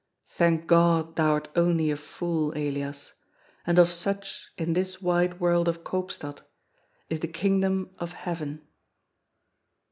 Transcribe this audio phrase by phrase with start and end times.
[0.29, 3.13] Thank God, thou art only a fool, Elias;
[3.67, 6.41] and of such, in this wide world of Koopstad,
[7.11, 8.63] is the Kingdom of Heaven.